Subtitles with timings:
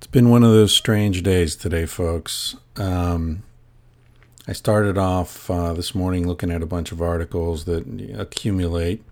[0.00, 2.56] It's been one of those strange days today, folks.
[2.76, 3.42] Um,
[4.48, 7.84] I started off uh, this morning looking at a bunch of articles that
[8.18, 9.04] accumulate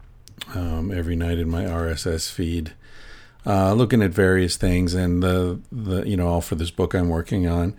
[0.54, 2.72] um, every night in my RSS feed,
[3.44, 7.10] uh, looking at various things, and the the you know all for this book I'm
[7.10, 7.76] working on.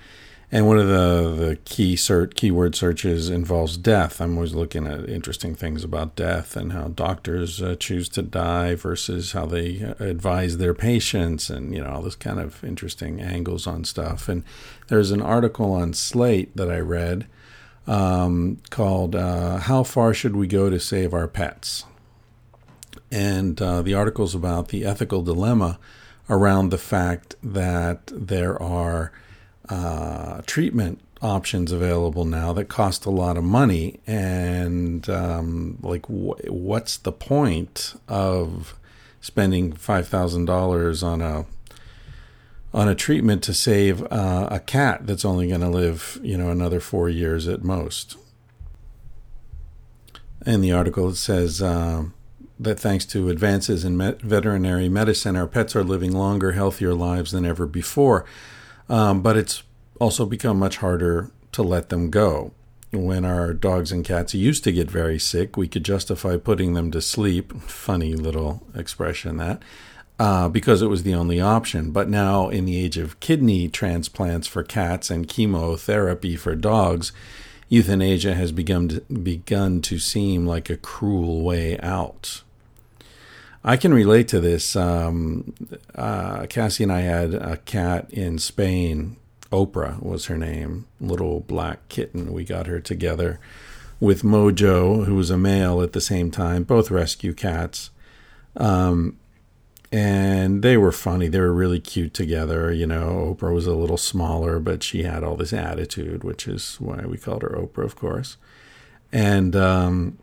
[0.52, 4.20] And one of the, the key search, keyword searches involves death.
[4.20, 8.74] I'm always looking at interesting things about death and how doctors uh, choose to die
[8.74, 13.22] versus how they uh, advise their patients, and you know all this kind of interesting
[13.22, 14.28] angles on stuff.
[14.28, 14.44] And
[14.88, 17.28] there's an article on Slate that I read
[17.86, 21.86] um, called uh, "How Far Should We Go to Save Our Pets?"
[23.12, 25.78] And uh, the article's about the ethical dilemma
[26.28, 29.12] around the fact that there are
[29.70, 34.00] uh, treatment options available now that cost a lot of money.
[34.08, 38.76] And um, like wh- what's the point of
[39.22, 41.46] spending $5000 on a
[42.72, 46.50] on a treatment to save uh, a cat that's only going to live you know
[46.50, 48.16] another four years at most?
[50.46, 52.06] In the article it says uh,
[52.60, 57.46] that thanks to advances in veterinary medicine our pets are living longer healthier lives than
[57.46, 58.26] ever before
[58.90, 59.64] um, but it's
[60.00, 62.52] also become much harder to let them go.
[62.92, 66.90] When our dogs and cats used to get very sick, we could justify putting them
[66.92, 67.54] to sleep.
[67.62, 69.62] Funny little expression that.
[70.18, 71.92] Uh, because it was the only option.
[71.92, 77.14] But now, in the age of kidney transplants for cats and chemotherapy for dogs,
[77.70, 82.42] euthanasia has begun to, begun to seem like a cruel way out.
[83.64, 84.76] I can relate to this.
[84.76, 85.54] Um,
[85.96, 89.18] uh, Cassie and I had a cat in Spain.
[89.52, 92.32] Oprah was her name, little black kitten.
[92.32, 93.40] We got her together
[94.00, 97.90] with Mojo, who was a male at the same time, both rescue cats.
[98.56, 99.18] Um,
[99.92, 101.28] and they were funny.
[101.28, 102.72] They were really cute together.
[102.72, 106.76] You know, Oprah was a little smaller, but she had all this attitude, which is
[106.80, 108.38] why we called her Oprah, of course.
[109.12, 110.20] And um,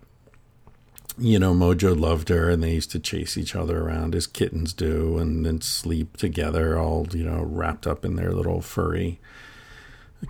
[1.19, 4.73] you know, Mojo loved her and they used to chase each other around as kittens
[4.73, 9.19] do and then sleep together, all, you know, wrapped up in their little furry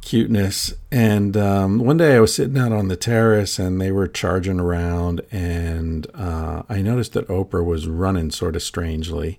[0.01, 0.75] cuteness.
[0.91, 4.61] And um, one day I was sitting out on the terrace and they were charging
[4.61, 9.39] around and uh, I noticed that Oprah was running sort of strangely.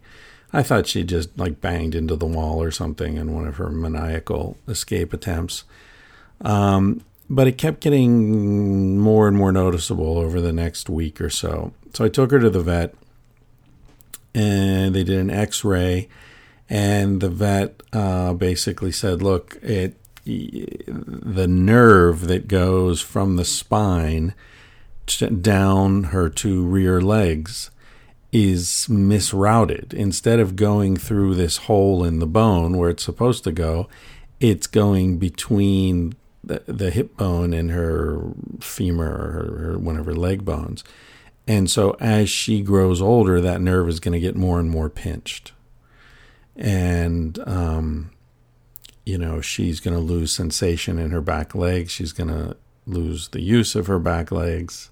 [0.53, 3.69] I thought she just like banged into the wall or something in one of her
[3.69, 5.65] maniacal escape attempts.
[6.41, 11.73] Um, but it kept getting more and more noticeable over the next week or so.
[11.93, 12.95] So I took her to the vet
[14.33, 16.07] and they did an x ray.
[16.69, 19.95] And the vet uh, basically said, look, it
[20.25, 24.33] the nerve that goes from the spine
[25.41, 27.71] down her two rear legs
[28.33, 29.93] is misrouted.
[29.93, 33.87] Instead of going through this hole in the bone where it's supposed to go,
[34.41, 36.13] it's going between
[36.47, 38.21] the, the hip bone and her
[38.59, 40.83] femur or her, one of her leg bones.
[41.47, 44.89] And so as she grows older, that nerve is going to get more and more
[44.89, 45.53] pinched.
[46.55, 48.11] And, um,
[49.05, 51.91] you know, she's going to lose sensation in her back legs.
[51.91, 54.89] She's going to lose the use of her back legs.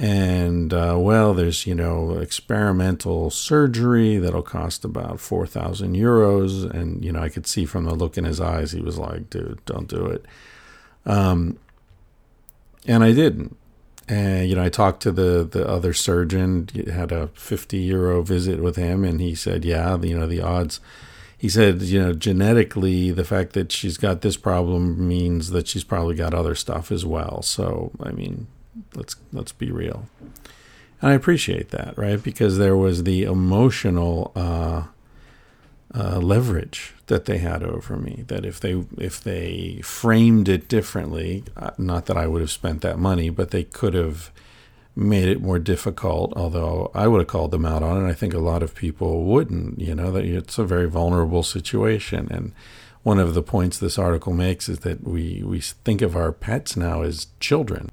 [0.00, 6.68] And, uh, well, there's, you know, experimental surgery that'll cost about 4,000 euros.
[6.70, 9.28] And, you know, I could see from the look in his eyes, he was like,
[9.28, 10.24] dude, don't do it.
[11.06, 11.58] Um,
[12.86, 13.56] and I didn't.
[14.08, 16.68] And you know, I talked to the the other surgeon.
[16.90, 20.80] Had a fifty euro visit with him, and he said, "Yeah, you know, the odds."
[21.36, 25.84] He said, "You know, genetically, the fact that she's got this problem means that she's
[25.84, 28.46] probably got other stuff as well." So, I mean,
[28.94, 30.08] let's let's be real.
[31.00, 32.20] And I appreciate that, right?
[32.20, 34.84] Because there was the emotional uh,
[35.94, 38.24] uh, leverage that they had over me.
[38.28, 42.82] That if they if they framed it differently, uh, not that I would have spent
[42.82, 44.30] that money, but they could have
[44.94, 46.32] made it more difficult.
[46.36, 49.24] Although I would have called them out on it, I think a lot of people
[49.24, 49.80] wouldn't.
[49.80, 52.52] You know that it's a very vulnerable situation, and
[53.02, 56.76] one of the points this article makes is that we we think of our pets
[56.76, 57.90] now as children.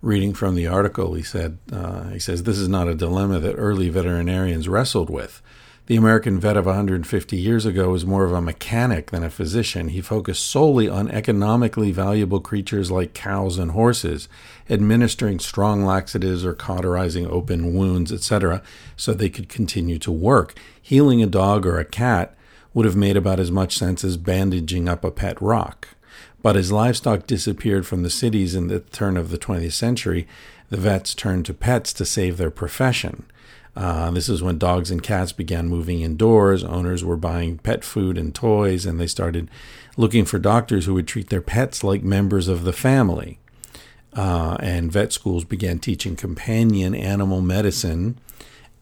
[0.00, 3.54] Reading from the article, he said uh, he says this is not a dilemma that
[3.54, 5.40] early veterinarians wrestled with
[5.86, 9.88] the American vet of 150 years ago was more of a mechanic than a physician.
[9.88, 14.28] He focused solely on economically valuable creatures like cows and horses,
[14.70, 18.62] administering strong laxatives or cauterizing open wounds, etc.,
[18.96, 20.54] so they could continue to work.
[20.80, 22.36] Healing a dog or a cat
[22.72, 25.88] would have made about as much sense as bandaging up a pet rock.
[26.42, 30.28] But as livestock disappeared from the cities in the turn of the 20th century,
[30.70, 33.26] the vets turned to pets to save their profession.
[33.74, 36.62] Uh, this is when dogs and cats began moving indoors.
[36.62, 39.50] Owners were buying pet food and toys, and they started
[39.96, 43.38] looking for doctors who would treat their pets like members of the family.
[44.14, 48.18] Uh, and vet schools began teaching companion animal medicine.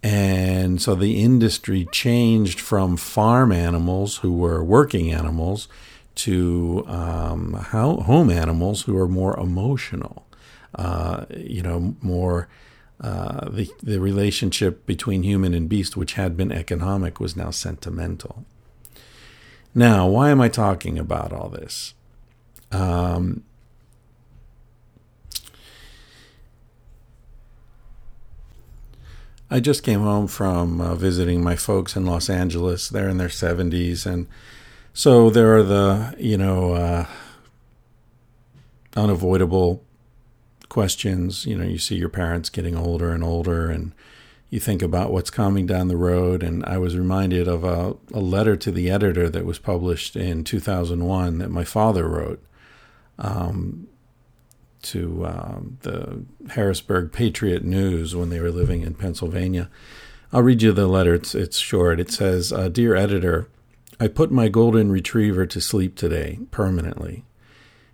[0.02, 5.69] And so the industry changed from farm animals who were working animals
[6.16, 10.26] to um, home animals who are more emotional,
[10.75, 12.48] uh, you know, more.
[13.00, 18.44] Uh, the the relationship between human and beast, which had been economic, was now sentimental.
[19.75, 21.94] Now, why am I talking about all this?
[22.73, 23.44] Um,
[29.50, 32.88] I just came home from uh, visiting my folks in Los Angeles.
[32.88, 34.26] They're in their 70s, and
[34.93, 37.06] so there are the, you know, uh,
[38.94, 39.82] unavoidable
[40.70, 41.44] questions.
[41.44, 43.93] You know, you see your parents getting older and older, and
[44.49, 46.43] you think about what's coming down the road.
[46.43, 50.44] And I was reminded of a, a letter to the editor that was published in
[50.44, 52.43] 2001 that my father wrote
[53.19, 53.87] um,
[54.82, 59.69] to um, the Harrisburg Patriot News when they were living in Pennsylvania.
[60.32, 61.12] I'll read you the letter.
[61.14, 62.00] It's, it's short.
[62.00, 63.49] It says, uh, Dear editor,
[63.99, 67.25] I put my golden retriever to sleep today, permanently.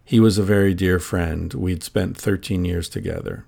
[0.08, 1.52] He was a very dear friend.
[1.52, 3.44] We'd spent 13 years together.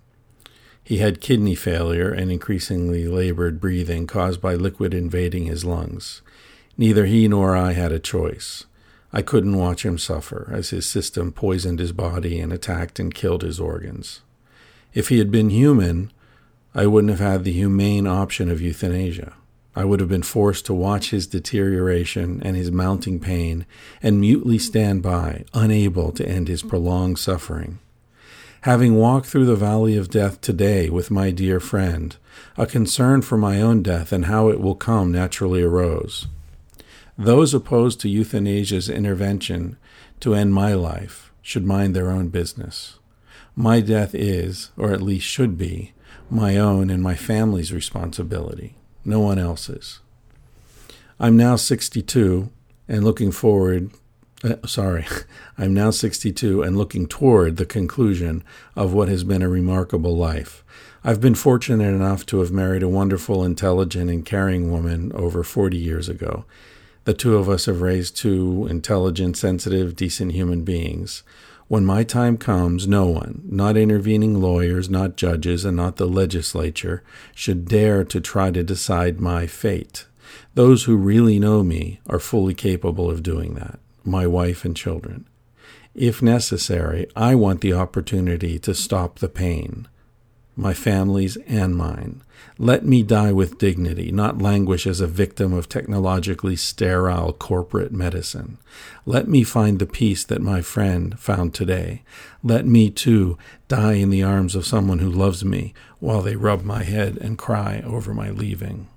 [0.82, 6.20] He had kidney failure and increasingly labored breathing caused by liquid invading his lungs.
[6.76, 8.66] Neither he nor I had a choice.
[9.12, 13.42] I couldn't watch him suffer as his system poisoned his body and attacked and killed
[13.42, 14.22] his organs.
[14.92, 16.12] If he had been human,
[16.74, 19.34] I wouldn't have had the humane option of euthanasia.
[19.76, 23.66] I would have been forced to watch his deterioration and his mounting pain
[24.02, 27.78] and mutely stand by, unable to end his prolonged suffering.
[28.62, 32.16] Having walked through the valley of death today with my dear friend,
[32.56, 36.26] a concern for my own death and how it will come naturally arose.
[37.16, 39.76] Those opposed to euthanasia's intervention
[40.20, 42.98] to end my life should mind their own business.
[43.54, 45.92] My death is, or at least should be,
[46.30, 48.77] my own and my family's responsibility
[49.08, 50.00] no one else's.
[51.18, 52.50] I'm now 62
[52.86, 53.90] and looking forward.
[54.44, 55.06] Uh, sorry,
[55.58, 58.44] I'm now 62 and looking toward the conclusion
[58.76, 60.62] of what has been a remarkable life.
[61.02, 65.76] I've been fortunate enough to have married a wonderful, intelligent, and caring woman over 40
[65.76, 66.44] years ago.
[67.04, 71.22] The two of us have raised two intelligent, sensitive, decent human beings.
[71.68, 77.02] When my time comes, no one, not intervening lawyers, not judges, and not the legislature,
[77.34, 80.06] should dare to try to decide my fate.
[80.54, 85.26] Those who really know me are fully capable of doing that, my wife and children.
[85.94, 89.88] If necessary, I want the opportunity to stop the pain
[90.58, 92.20] my family's and mine.
[92.58, 98.58] Let me die with dignity, not languish as a victim of technologically sterile corporate medicine.
[99.06, 102.02] Let me find the peace that my friend found today.
[102.42, 103.38] Let me, too,
[103.68, 107.38] die in the arms of someone who loves me while they rub my head and
[107.38, 108.88] cry over my leaving.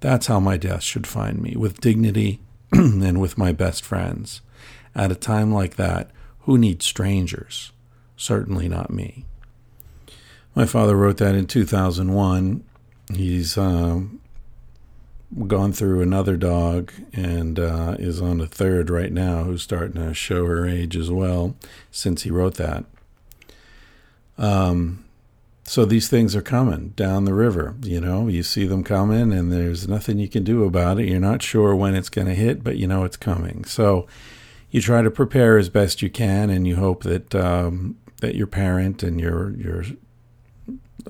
[0.00, 2.40] That's how my death should find me, with dignity
[2.72, 4.40] and with my best friends.
[4.96, 6.10] At a time like that,
[6.40, 7.70] who needs strangers?
[8.16, 9.24] Certainly not me.
[10.54, 12.64] My father wrote that in 2001.
[13.12, 14.20] He's um,
[15.46, 20.14] gone through another dog and uh, is on a third right now who's starting to
[20.14, 21.56] show her age as well
[21.90, 22.84] since he wrote that.
[24.38, 25.04] Um,
[25.64, 27.74] so these things are coming down the river.
[27.82, 31.08] You know, you see them coming, and there's nothing you can do about it.
[31.08, 33.64] You're not sure when it's going to hit, but you know it's coming.
[33.64, 34.06] So
[34.70, 38.46] you try to prepare as best you can, and you hope that um, that your
[38.46, 39.84] parent and your your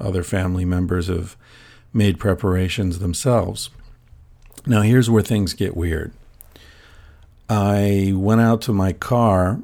[0.01, 1.37] other family members have
[1.93, 3.71] made preparations themselves.
[4.67, 6.13] Now, here's where things get weird.
[7.49, 9.61] I went out to my car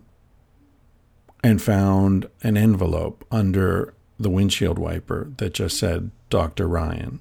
[1.42, 6.68] and found an envelope under the windshield wiper that just said Dr.
[6.68, 7.20] Ryan.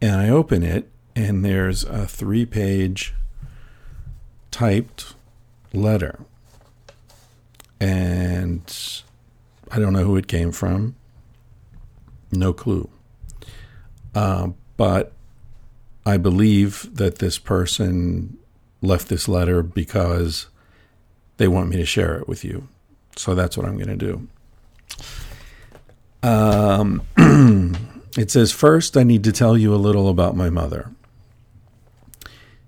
[0.00, 3.14] And I open it, and there's a three page
[4.50, 5.14] typed
[5.72, 6.20] letter.
[7.80, 8.62] And
[9.70, 10.96] I don't know who it came from.
[12.34, 12.88] No clue.
[14.14, 15.12] Uh, but
[16.04, 18.36] I believe that this person
[18.82, 20.46] left this letter because
[21.36, 22.68] they want me to share it with you.
[23.16, 24.28] So that's what I'm going to
[26.22, 26.28] do.
[26.28, 27.02] Um,
[28.16, 30.90] it says, First, I need to tell you a little about my mother.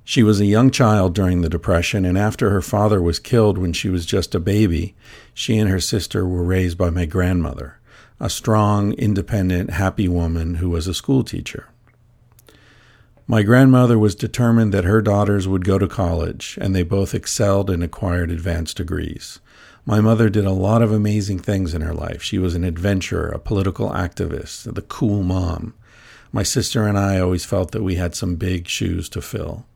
[0.05, 3.73] She was a young child during the Depression, and after her father was killed when
[3.73, 4.95] she was just a baby,
[5.35, 7.81] she and her sister were raised by my grandmother
[8.19, 11.69] a strong, independent, happy woman who was a school teacher.
[13.27, 17.69] My grandmother was determined that her daughters would go to college, and they both excelled
[17.69, 19.41] and acquired advanced degrees.
[19.85, 22.23] My mother did a lot of amazing things in her life.
[22.23, 25.75] She was an adventurer, a political activist, the cool mom.
[26.33, 29.67] My sister and I always felt that we had some big shoes to fill.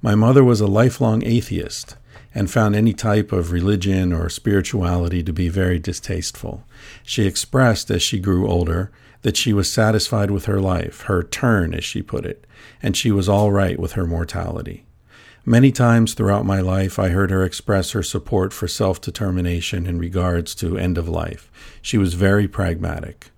[0.00, 1.96] My mother was a lifelong atheist
[2.38, 6.62] and found any type of religion or spirituality to be very distasteful.
[7.02, 8.92] She expressed, as she grew older,
[9.22, 12.46] that she was satisfied with her life, her turn, as she put it,
[12.80, 14.84] and she was all right with her mortality.
[15.44, 19.98] Many times throughout my life, I heard her express her support for self determination in
[19.98, 21.50] regards to end of life.
[21.82, 23.30] She was very pragmatic.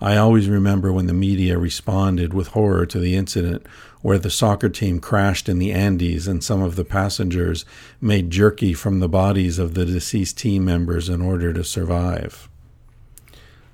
[0.00, 3.66] I always remember when the media responded with horror to the incident
[4.06, 7.64] where the soccer team crashed in the Andes and some of the passengers
[8.00, 12.48] made jerky from the bodies of the deceased team members in order to survive.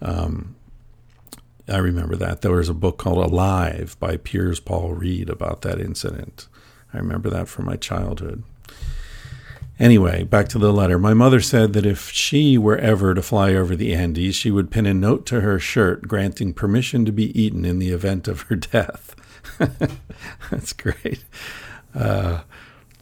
[0.00, 0.56] Um,
[1.68, 2.40] I remember that.
[2.40, 6.48] There was a book called Alive by Piers Paul Read about that incident.
[6.94, 8.42] I remember that from my childhood.
[9.78, 10.98] Anyway, back to the letter.
[10.98, 14.70] My mother said that if she were ever to fly over the Andes, she would
[14.70, 18.42] pin a note to her shirt granting permission to be eaten in the event of
[18.42, 19.14] her death.
[20.50, 21.24] That's great.
[21.94, 22.40] Uh,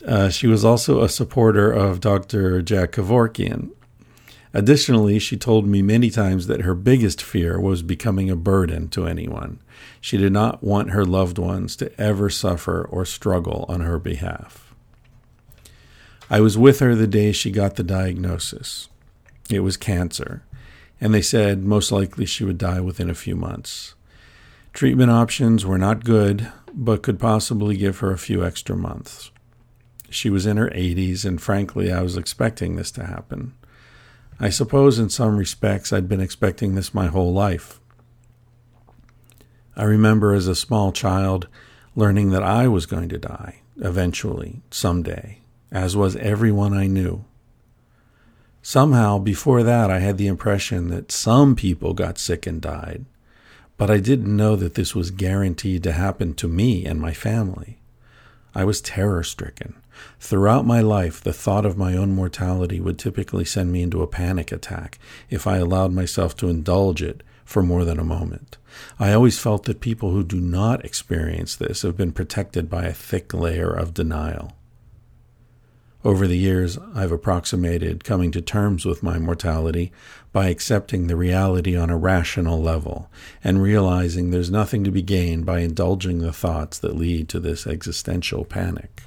[0.07, 2.63] uh, she was also a supporter of Dr.
[2.63, 3.71] Jack Kevorkian.
[4.53, 9.07] Additionally, she told me many times that her biggest fear was becoming a burden to
[9.07, 9.61] anyone.
[10.01, 14.75] She did not want her loved ones to ever suffer or struggle on her behalf.
[16.29, 18.89] I was with her the day she got the diagnosis.
[19.51, 20.43] It was cancer,
[21.01, 23.95] and they said most likely she would die within a few months.
[24.73, 29.31] Treatment options were not good, but could possibly give her a few extra months.
[30.09, 33.55] She was in her 80s, and frankly, I was expecting this to happen.
[34.39, 37.81] I suppose in some respects I'd been expecting this my whole life.
[39.77, 41.47] I remember as a small child
[41.95, 47.25] learning that I was going to die, eventually, someday, as was everyone I knew.
[48.63, 53.05] Somehow, before that, I had the impression that some people got sick and died,
[53.81, 57.79] but I didn't know that this was guaranteed to happen to me and my family.
[58.55, 59.75] I was terror stricken.
[60.19, 64.07] Throughout my life, the thought of my own mortality would typically send me into a
[64.07, 64.99] panic attack
[65.31, 68.59] if I allowed myself to indulge it for more than a moment.
[68.99, 72.93] I always felt that people who do not experience this have been protected by a
[72.93, 74.53] thick layer of denial.
[76.03, 79.93] Over the years, I've approximated coming to terms with my mortality
[80.33, 83.11] by accepting the reality on a rational level
[83.45, 87.67] and realizing there's nothing to be gained by indulging the thoughts that lead to this
[87.67, 89.03] existential panic.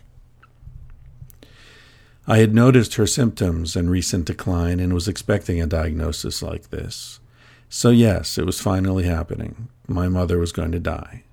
[2.27, 7.19] I had noticed her symptoms and recent decline and was expecting a diagnosis like this.
[7.69, 9.67] So, yes, it was finally happening.
[9.87, 11.23] My mother was going to die.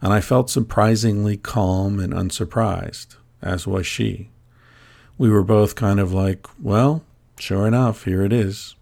[0.00, 4.31] And I felt surprisingly calm and unsurprised, as was she
[5.18, 7.02] we were both kind of like, well,
[7.38, 8.74] sure enough, here it is.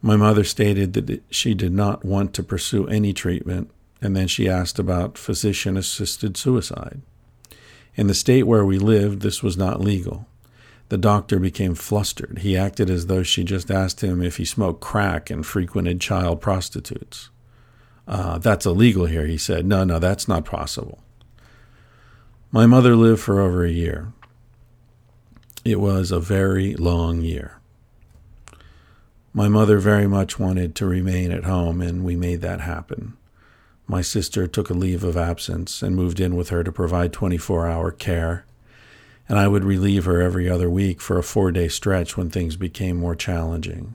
[0.00, 4.48] My mother stated that she did not want to pursue any treatment, and then she
[4.48, 7.02] asked about physician assisted suicide.
[7.94, 10.26] In the state where we lived, this was not legal.
[10.88, 12.40] The doctor became flustered.
[12.40, 16.40] He acted as though she just asked him if he smoked crack and frequented child
[16.40, 17.30] prostitutes.
[18.06, 19.64] Uh, that's illegal here, he said.
[19.64, 21.02] No, no, that's not possible.
[22.50, 24.12] My mother lived for over a year.
[25.64, 27.60] It was a very long year.
[29.32, 33.16] My mother very much wanted to remain at home, and we made that happen.
[33.86, 37.68] My sister took a leave of absence and moved in with her to provide 24
[37.68, 38.44] hour care,
[39.28, 42.56] and I would relieve her every other week for a four day stretch when things
[42.56, 43.94] became more challenging.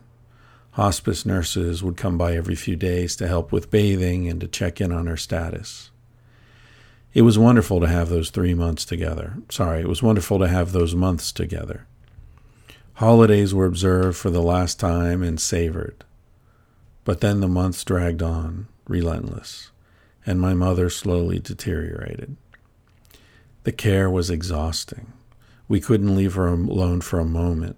[0.72, 4.80] Hospice nurses would come by every few days to help with bathing and to check
[4.80, 5.92] in on her status.
[7.18, 9.38] It was wonderful to have those three months together.
[9.50, 11.88] Sorry, it was wonderful to have those months together.
[12.94, 16.06] Holidays were observed for the last time and savored.
[17.06, 19.72] But then the months dragged on, relentless,
[20.28, 22.38] and my mother slowly deteriorated.
[23.64, 25.12] The care was exhausting.
[25.68, 27.78] We couldn't leave her alone for a moment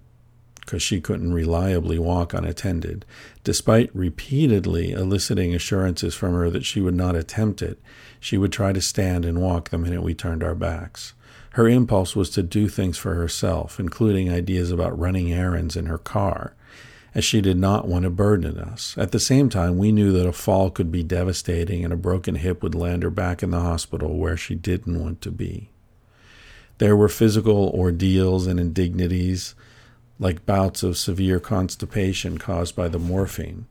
[0.69, 3.03] because she couldn't reliably walk unattended,
[3.43, 7.79] despite repeatedly eliciting assurances from her that she would not attempt it
[8.19, 11.13] she would try to stand and walk the minute we turned our backs.
[11.53, 15.97] Her impulse was to do things for herself, including ideas about running errands in her
[15.97, 16.53] car,
[17.15, 18.95] as she did not want to burden us.
[18.95, 22.35] At the same time, we knew that a fall could be devastating and a broken
[22.35, 25.71] hip would land her back in the hospital where she didn't want to be.
[26.77, 29.55] There were physical ordeals and indignities
[30.19, 33.65] like bouts of severe constipation caused by the morphine,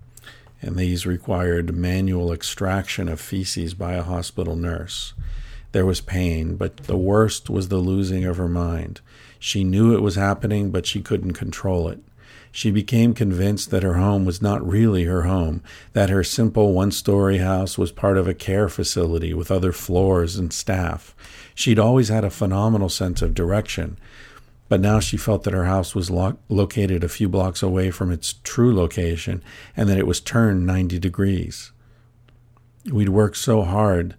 [0.62, 5.12] and these required manual extraction of feces by a hospital nurse.
[5.73, 9.02] There was pain, but the worst was the losing of her mind.
[9.38, 12.00] She knew it was happening, but she couldn't control it.
[12.50, 15.62] She became convinced that her home was not really her home,
[15.93, 20.37] that her simple one story house was part of a care facility with other floors
[20.37, 21.14] and staff.
[21.55, 23.99] She'd always had a phenomenal sense of direction,
[24.69, 28.11] but now she felt that her house was lo- located a few blocks away from
[28.11, 29.43] its true location
[29.77, 31.73] and that it was turned 90 degrees.
[32.91, 34.15] We'd worked so hard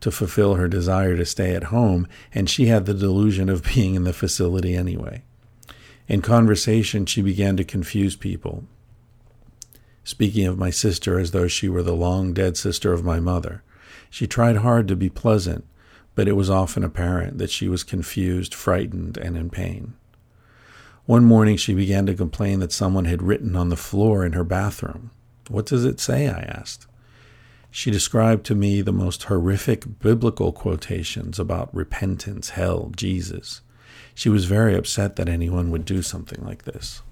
[0.00, 3.94] to fulfill her desire to stay at home, and she had the delusion of being
[3.94, 5.22] in the facility anyway.
[6.08, 8.64] In conversation, she began to confuse people,
[10.02, 13.62] speaking of my sister as though she were the long dead sister of my mother.
[14.10, 15.64] She tried hard to be pleasant,
[16.14, 19.94] but it was often apparent that she was confused, frightened, and in pain.
[21.06, 24.44] One morning she began to complain that someone had written on the floor in her
[24.44, 25.10] bathroom.
[25.48, 26.28] What does it say?
[26.28, 26.86] I asked.
[27.70, 33.62] She described to me the most horrific biblical quotations about repentance, hell, Jesus.
[34.14, 37.02] She was very upset that anyone would do something like this.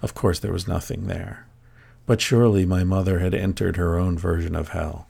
[0.00, 1.46] Of course, there was nothing there.
[2.06, 5.06] But surely my mother had entered her own version of hell.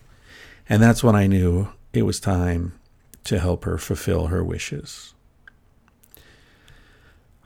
[0.69, 2.78] And that's when I knew it was time
[3.29, 5.15] to help her fulfill her wishes.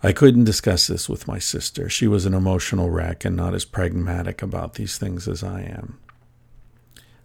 [0.00, 1.88] I couldn't discuss this with my sister.
[1.88, 5.98] She was an emotional wreck and not as pragmatic about these things as I am.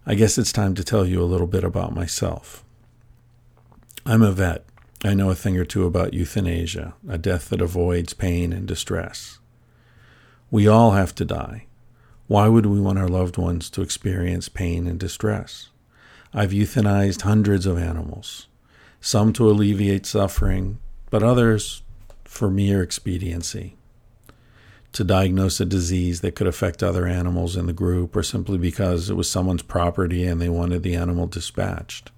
[0.04, 2.64] I guess it's time to tell you a little bit about myself.
[4.04, 4.64] I'm a vet.
[5.04, 9.38] I know a thing or two about euthanasia, a death that avoids pain and distress.
[10.50, 11.66] We all have to die.
[12.26, 15.68] Why would we want our loved ones to experience pain and distress?
[16.34, 18.47] I've euthanized hundreds of animals,
[19.00, 20.78] some to alleviate suffering,
[21.10, 21.82] but others
[22.24, 23.76] for mere expediency
[24.92, 29.10] to diagnose a disease that could affect other animals in the group or simply because
[29.10, 32.10] it was someone's property and they wanted the animal dispatched.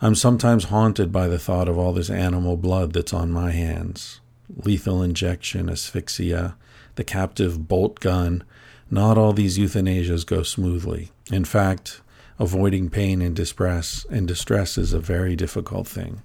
[0.00, 4.20] I'm sometimes haunted by the thought of all this animal blood that's on my hands
[4.62, 6.54] lethal injection, asphyxia,
[6.96, 8.44] the captive bolt gun.
[8.90, 11.10] Not all these euthanasias go smoothly.
[11.32, 12.02] In fact,
[12.38, 16.22] avoiding pain and distress and distress is a very difficult thing.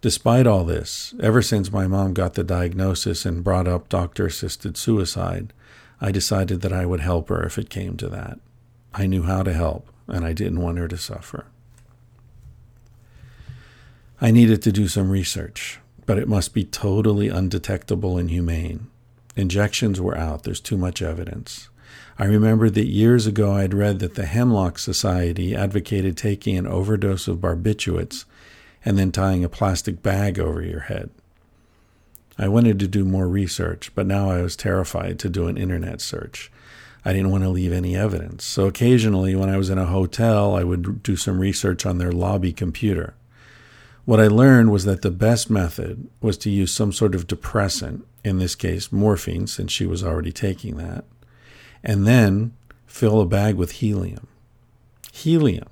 [0.00, 4.76] Despite all this, ever since my mom got the diagnosis and brought up doctor assisted
[4.76, 5.52] suicide,
[6.00, 8.40] I decided that I would help her if it came to that.
[8.92, 11.46] I knew how to help, and I didn't want her to suffer.
[14.20, 18.88] I needed to do some research, but it must be totally undetectable and humane.
[19.36, 21.68] Injections were out, there's too much evidence.
[22.18, 27.26] I remembered that years ago I'd read that the Hemlock Society advocated taking an overdose
[27.28, 28.24] of barbiturates
[28.84, 31.10] and then tying a plastic bag over your head.
[32.38, 36.00] I wanted to do more research, but now I was terrified to do an internet
[36.00, 36.50] search.
[37.04, 38.44] I didn't want to leave any evidence.
[38.44, 42.12] So occasionally, when I was in a hotel, I would do some research on their
[42.12, 43.14] lobby computer.
[44.04, 48.06] What I learned was that the best method was to use some sort of depressant,
[48.24, 51.04] in this case, morphine, since she was already taking that,
[51.82, 52.54] and then
[52.86, 54.26] fill a bag with helium.
[55.12, 55.68] Helium.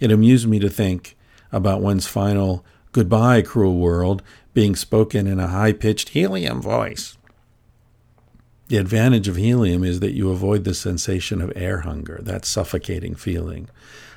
[0.00, 1.16] It amused me to think
[1.52, 4.22] about one's final goodbye, cruel world,
[4.54, 7.16] being spoken in a high pitched helium voice.
[8.68, 13.14] The advantage of helium is that you avoid the sensation of air hunger, that suffocating
[13.14, 13.68] feeling.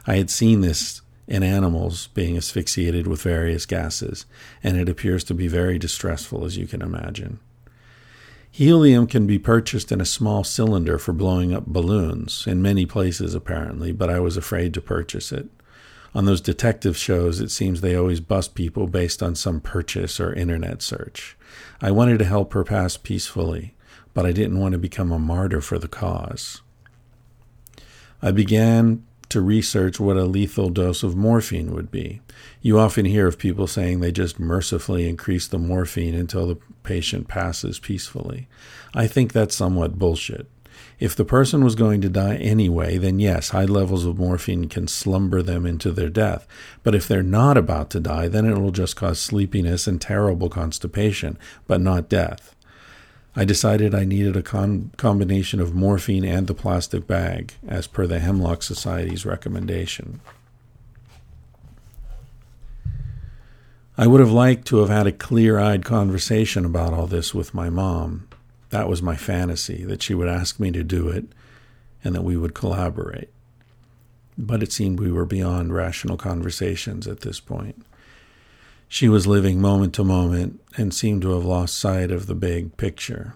[0.08, 4.26] I had seen this in animals being asphyxiated with various gases,
[4.64, 7.40] and it appears to be very distressful, as you can imagine.
[8.56, 13.36] Helium can be purchased in a small cylinder for blowing up balloons, in many places
[13.36, 15.50] apparently, but I was afraid to purchase it
[16.16, 20.34] on those detective shows, it seems they always bust people based on some purchase or
[20.34, 21.36] internet search.
[21.82, 23.76] I wanted to help her pass peacefully,
[24.14, 26.62] but I didn't want to become a martyr for the cause.
[28.22, 32.22] I began to research what a lethal dose of morphine would be.
[32.62, 37.28] You often hear of people saying they just mercifully increase the morphine until the patient
[37.28, 38.48] passes peacefully.
[38.94, 40.48] I think that's somewhat bullshit.
[41.00, 44.88] If the person was going to die anyway, then yes, high levels of morphine can
[44.88, 46.48] slumber them into their death.
[46.84, 50.50] But if they're not about to die, then it will just cause sleepiness and terrible
[50.50, 52.55] constipation, but not death.
[53.36, 58.08] I decided I needed a con- combination of morphine and the plastic bag, as per
[58.08, 60.22] the Hemlock Society's recommendation.
[63.98, 67.54] I would have liked to have had a clear eyed conversation about all this with
[67.54, 68.28] my mom,
[68.70, 71.26] that was my fantasy, that she would ask me to do it
[72.04, 73.30] and that we would collaborate.
[74.38, 77.86] But it seemed we were beyond rational conversations at this point.
[78.88, 82.78] She was living moment to moment and seemed to have lost sight of the big
[82.78, 83.36] picture.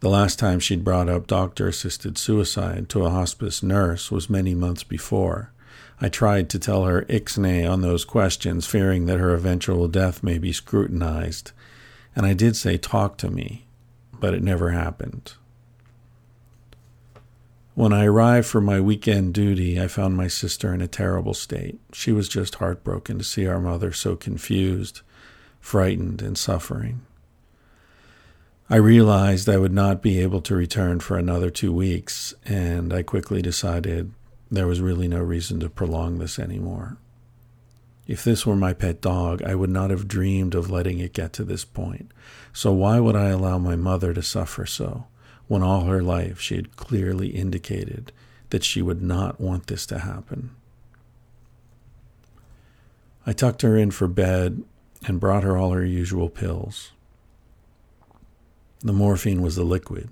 [0.00, 4.54] The last time she'd brought up doctor assisted suicide to a hospice nurse was many
[4.54, 5.52] months before.
[6.00, 10.38] I tried to tell her ixnay on those questions, fearing that her eventual death may
[10.38, 11.52] be scrutinized,
[12.16, 13.66] and I did say, Talk to me,
[14.18, 15.34] but it never happened.
[17.80, 21.80] When I arrived for my weekend duty, I found my sister in a terrible state.
[21.94, 25.00] She was just heartbroken to see our mother so confused,
[25.60, 27.00] frightened, and suffering.
[28.68, 33.02] I realized I would not be able to return for another two weeks, and I
[33.02, 34.12] quickly decided
[34.50, 36.98] there was really no reason to prolong this anymore.
[38.06, 41.32] If this were my pet dog, I would not have dreamed of letting it get
[41.32, 42.10] to this point.
[42.52, 45.06] So why would I allow my mother to suffer so,
[45.50, 48.12] when all her life she had clearly indicated
[48.50, 50.50] that she would not want this to happen?
[53.26, 54.62] I tucked her in for bed
[55.08, 56.92] and brought her all her usual pills.
[58.78, 60.08] The morphine was the liquid.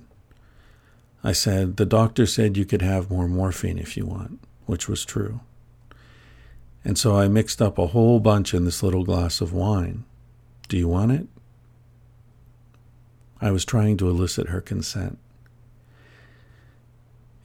[1.22, 5.04] I said, The doctor said you could have more morphine if you want, which was
[5.04, 5.38] true.
[6.84, 10.02] And so I mixed up a whole bunch in this little glass of wine.
[10.68, 11.28] Do you want it?
[13.40, 15.20] I was trying to elicit her consent.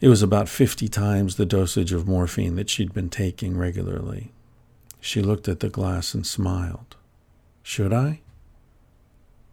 [0.04, 4.34] It was about 50 times the dosage of morphine that she'd been taking regularly.
[5.00, 6.98] She looked at the glass and smiled.
[7.62, 8.20] Should I?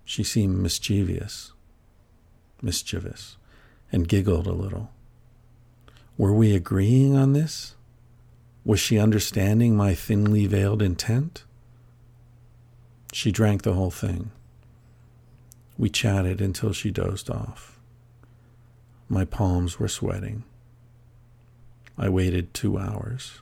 [0.05, 1.53] She seemed mischievous
[2.63, 3.37] mischievous,
[3.93, 4.91] and giggled a little.
[6.17, 7.75] Were we agreeing on this?
[8.65, 11.45] Was she understanding my thinly veiled intent?
[13.13, 14.31] She drank the whole thing.
[15.79, 17.80] We chatted until she dozed off.
[19.13, 20.45] My palms were sweating.
[21.99, 23.41] I waited two hours.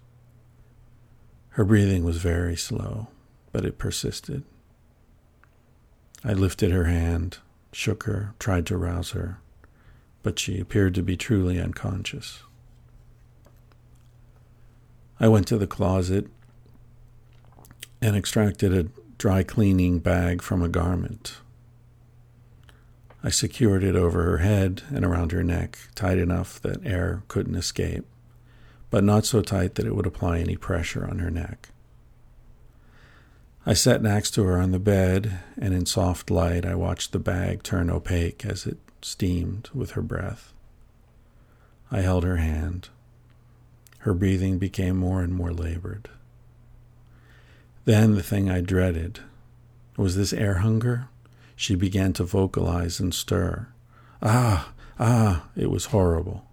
[1.50, 3.08] Her breathing was very slow,
[3.52, 4.44] but it persisted.
[6.24, 7.36] I lifted her hand,
[7.70, 9.40] shook her, tried to rouse her,
[10.22, 12.42] but she appeared to be truly unconscious.
[15.20, 16.28] I went to the closet
[18.00, 21.36] and extracted a dry cleaning bag from a garment.
[23.22, 27.56] I secured it over her head and around her neck, tight enough that air couldn't
[27.56, 28.04] escape,
[28.90, 31.70] but not so tight that it would apply any pressure on her neck.
[33.66, 37.18] I sat next to her on the bed, and in soft light I watched the
[37.18, 40.52] bag turn opaque as it steamed with her breath.
[41.90, 42.88] I held her hand.
[43.98, 46.08] Her breathing became more and more labored.
[47.84, 49.20] Then the thing I dreaded
[49.96, 51.08] was this air hunger.
[51.58, 53.66] She began to vocalize and stir.
[54.22, 56.44] Ah, ah, it was horrible.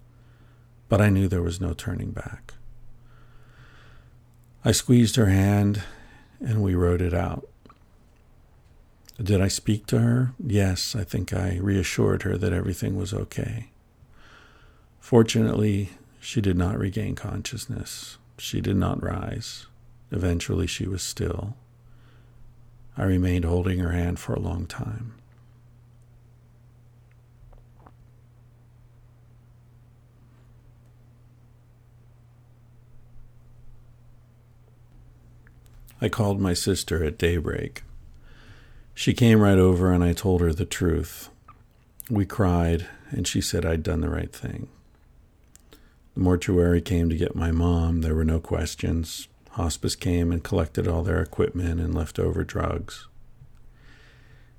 [0.90, 2.56] But I knew there was no turning back.
[4.66, 5.84] I squeezed her hand
[6.40, 7.48] and we wrote it out.
[9.22, 10.34] Did I speak to her?
[10.44, 13.68] Yes, I think I reassured her that everything was okay.
[15.00, 18.18] Fortunately, she did not regain consciousness.
[18.40, 19.68] She did not rise.
[20.10, 21.56] Eventually, she was still.
[22.98, 25.14] I remained holding her hand for a long time.
[36.02, 37.84] I called my sister at daybreak.
[38.94, 41.30] She came right over and I told her the truth.
[42.10, 44.68] We cried, and she said I'd done the right thing.
[46.14, 48.02] The mortuary came to get my mom.
[48.02, 49.28] There were no questions.
[49.56, 53.08] Hospice came and collected all their equipment and leftover drugs.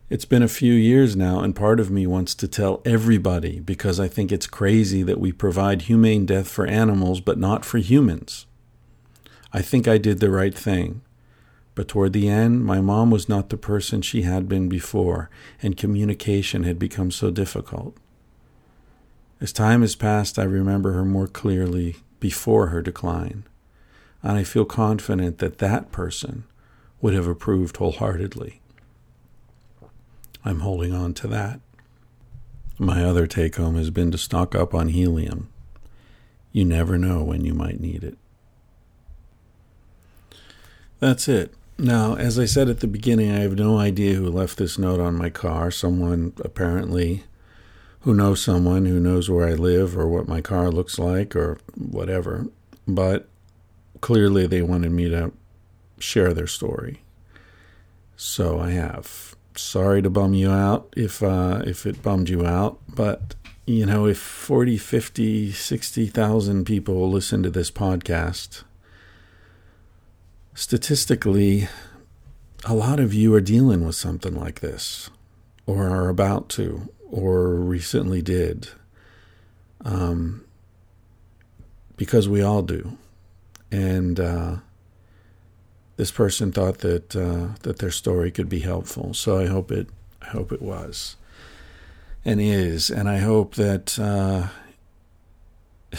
[0.08, 4.00] It's been a few years now, and part of me wants to tell everybody because
[4.00, 8.46] I think it's crazy that we provide humane death for animals but not for humans.
[9.52, 11.02] I think I did the right thing.
[11.74, 15.28] But toward the end, my mom was not the person she had been before,
[15.62, 17.98] and communication had become so difficult.
[19.42, 23.44] As time has passed, I remember her more clearly before her decline,
[24.26, 26.42] and I feel confident that that person
[27.00, 28.60] would have approved wholeheartedly.
[30.44, 31.60] I'm holding on to that.
[32.76, 35.48] My other take home has been to stock up on helium.
[36.50, 38.18] You never know when you might need it.
[40.98, 41.54] That's it.
[41.78, 44.98] Now, as I said at the beginning, I have no idea who left this note
[44.98, 45.70] on my car.
[45.70, 47.22] Someone apparently
[48.00, 51.58] who knows someone who knows where I live or what my car looks like or
[51.76, 52.48] whatever.
[52.88, 53.28] But
[54.00, 55.32] clearly, they wanted me to
[55.98, 57.02] share their story.
[58.16, 59.34] So I have.
[59.56, 63.34] Sorry to bum you out if uh, if it bummed you out, but
[63.66, 68.62] you know, if 40, 50, 60,000 people listen to this podcast,
[70.54, 71.68] statistically,
[72.64, 75.10] a lot of you are dealing with something like this,
[75.66, 78.68] or are about to, or recently did.
[79.84, 80.44] Um,
[81.96, 82.98] because we all do.
[83.70, 84.56] And uh,
[85.96, 89.88] this person thought that uh, that their story could be helpful, so I hope it
[90.22, 91.16] I hope it was.
[92.24, 94.48] And is, and I hope that uh,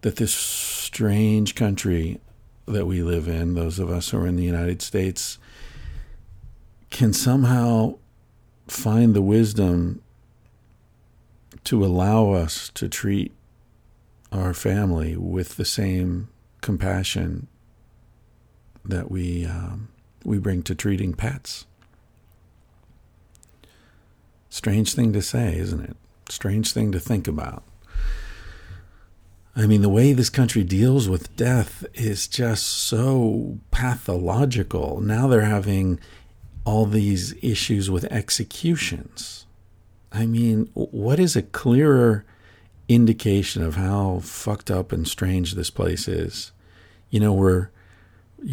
[0.00, 2.20] that this strange country
[2.66, 5.38] that we live in, those of us who are in the United States,
[6.90, 7.96] can somehow
[8.66, 10.02] find the wisdom
[11.64, 13.32] to allow us to treat
[14.32, 16.28] our family with the same
[16.60, 17.46] compassion
[18.84, 19.88] that we um,
[20.24, 21.66] we bring to treating pets.
[24.48, 25.96] Strange thing to say, isn't it?
[26.28, 27.62] Strange thing to think about.
[29.54, 35.00] I mean, the way this country deals with death is just so pathological.
[35.00, 36.00] Now they're having
[36.64, 39.46] all these issues with executions.
[40.12, 42.24] I mean, what is a clearer
[42.94, 46.52] indication of how fucked up and strange this place is?
[47.10, 47.70] You know, we're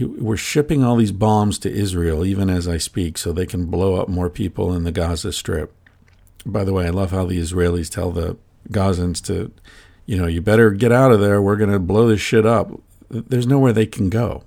[0.02, 3.96] we're shipping all these bombs to Israel even as I speak so they can blow
[3.96, 5.74] up more people in the Gaza Strip.
[6.46, 8.38] By the way, I love how the Israelis tell the
[8.70, 9.52] Gazans to
[10.08, 11.42] you know, you better get out of there.
[11.42, 12.72] We're going to blow this shit up.
[13.10, 14.44] There's nowhere they can go.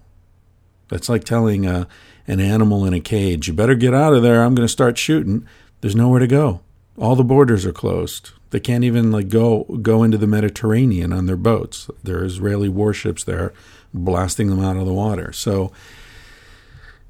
[0.88, 1.84] That's like telling uh,
[2.26, 4.42] an animal in a cage, you better get out of there.
[4.42, 5.46] I'm going to start shooting.
[5.82, 6.62] There's nowhere to go.
[6.98, 8.30] All the borders are closed.
[8.50, 11.88] They can't even like go go into the Mediterranean on their boats.
[12.02, 13.52] There are Israeli warships there
[13.94, 15.32] blasting them out of the water.
[15.32, 15.72] So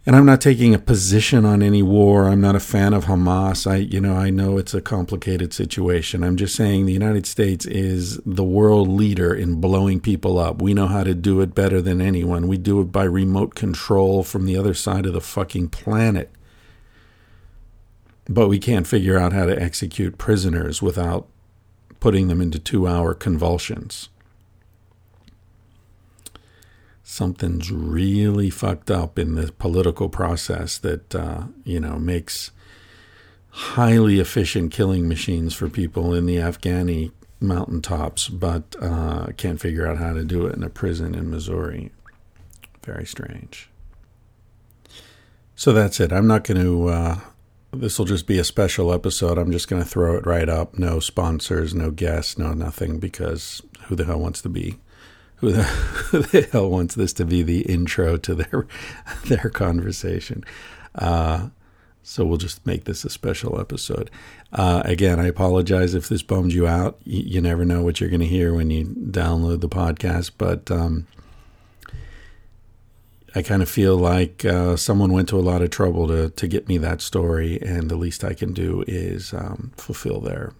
[0.06, 2.26] and I'm not taking a position on any war.
[2.26, 3.70] I'm not a fan of Hamas.
[3.70, 6.24] I, you know, I know it's a complicated situation.
[6.24, 10.62] I'm just saying the United States is the world leader in blowing people up.
[10.62, 12.48] We know how to do it better than anyone.
[12.48, 16.32] We do it by remote control from the other side of the fucking planet.
[18.30, 21.26] But we can't figure out how to execute prisoners without
[21.98, 24.08] putting them into two hour convulsions
[27.10, 32.52] something's really fucked up in the political process that uh, you know makes
[33.50, 39.98] highly efficient killing machines for people in the Afghani mountaintops, but uh, can't figure out
[39.98, 41.90] how to do it in a prison in Missouri.
[42.84, 43.68] Very strange.
[45.56, 46.12] So that's it.
[46.12, 46.88] I'm not going to.
[46.88, 47.18] Uh,
[47.72, 49.38] this will just be a special episode.
[49.38, 50.78] I'm just going to throw it right up.
[50.78, 54.78] No sponsors, no guests, no nothing, because who the hell wants to be
[55.40, 58.66] who the, who the hell wants this to be the intro to their
[59.26, 60.44] their conversation?
[60.94, 61.48] Uh,
[62.02, 64.10] so we'll just make this a special episode.
[64.52, 66.98] Uh, again, I apologize if this bummed you out.
[67.04, 70.70] You, you never know what you're going to hear when you download the podcast, but
[70.70, 71.06] um,
[73.34, 76.48] I kind of feel like uh, someone went to a lot of trouble to to
[76.48, 80.52] get me that story, and the least I can do is um, fulfill their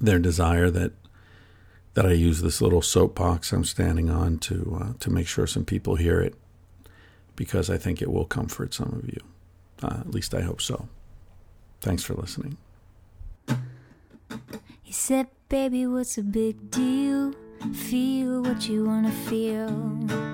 [0.00, 0.92] their desire that
[1.94, 5.64] that I use this little soapbox I'm standing on to uh, to make sure some
[5.64, 6.34] people hear it,
[7.34, 9.20] because I think it will comfort some of you.
[9.82, 10.88] Uh, at least I hope so.
[11.80, 12.56] Thanks for listening.
[14.82, 17.34] He said, "Baby, what's a big deal?
[17.72, 20.33] Feel what you wanna feel.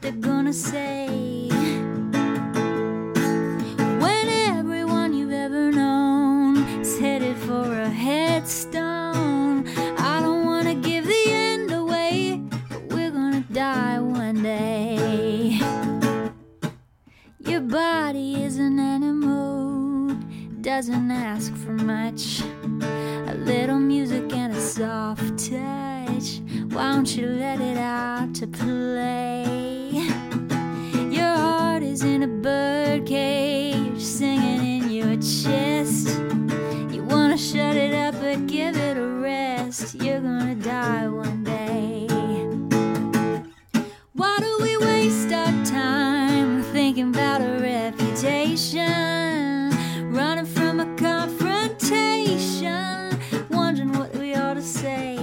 [0.00, 1.08] they're gonna say.
[4.02, 9.66] When everyone you've ever known is headed for a headstone.
[9.98, 15.58] I don't wanna give the end away, but we're gonna die one day.
[17.40, 20.14] Your body is an animal,
[20.60, 22.42] doesn't ask for much.
[23.32, 26.40] A little music and a soft touch.
[26.72, 29.47] Why don't you let it out to play?
[54.60, 55.17] Say.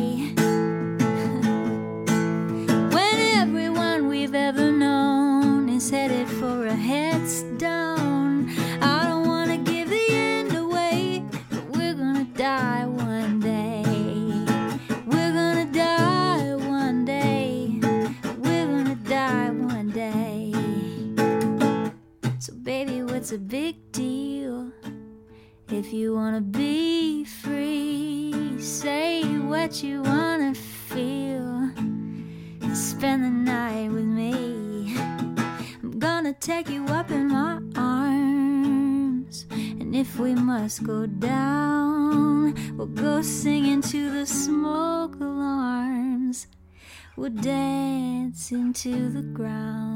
[47.26, 47.46] Alarms.
[47.46, 49.95] Dance into the ground.